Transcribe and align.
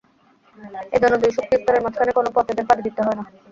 এ 0.91 1.01
জন্য 1.01 1.15
দুই 1.21 1.31
শক্তিস্তরের 1.37 1.83
মাঝখানের 1.83 2.17
কোনো 2.17 2.29
পথ 2.35 2.45
এদের 2.51 2.65
পাড়ি 2.69 2.81
দিতে 2.83 3.01
হয় 3.01 3.17
না। 3.19 3.23